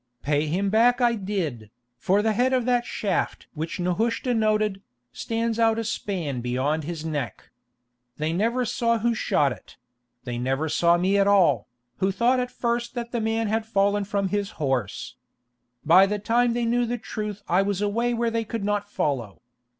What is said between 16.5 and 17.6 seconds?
they knew the truth